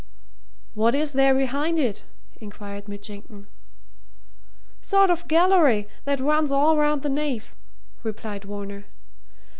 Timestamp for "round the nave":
6.75-7.53